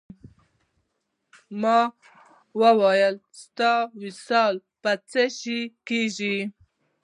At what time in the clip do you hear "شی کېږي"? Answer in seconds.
5.39-6.37